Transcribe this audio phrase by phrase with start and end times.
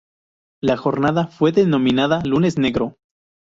[0.63, 2.97] La jornada fue denominada "Lunes Negro".